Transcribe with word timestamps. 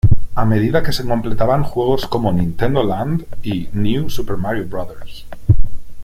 A 0.33 0.43
medida 0.47 0.81
que 0.81 0.91
se 0.93 1.05
completaban 1.05 1.61
juegos 1.61 2.07
como 2.07 2.33
"Nintendo 2.33 2.81
Land" 2.81 3.25
y 3.43 3.69
"New 3.71 4.09
Super 4.09 4.35
Mario 4.37 4.65
Bros. 4.67 5.27